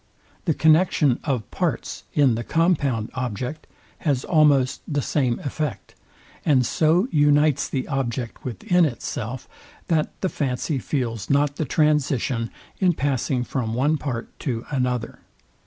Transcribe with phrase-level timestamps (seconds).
[0.45, 3.67] The connexion of parts in the compound object
[3.99, 5.93] has almost the same effect,
[6.43, 9.47] and so unites the object within itself,
[9.89, 15.19] that the fancy feels not the transition in passing from one part to another.